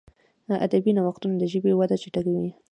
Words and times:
ادبي 0.65 0.91
نوښتونه 0.97 1.35
د 1.37 1.43
ژبي 1.51 1.71
وده 1.75 1.95
چټکوي. 2.01 2.49